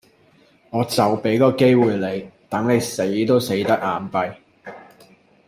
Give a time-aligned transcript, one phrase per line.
[0.71, 4.35] 我就畀個機會你，等你死都死得眼閉